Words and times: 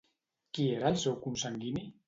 Qui 0.57 0.65
era 0.77 0.89
el 0.93 0.99
seu 1.03 1.19
consanguini? 1.29 1.89